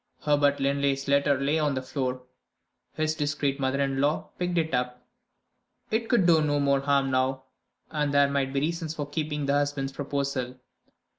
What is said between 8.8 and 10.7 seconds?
for keeping the husband's proposal.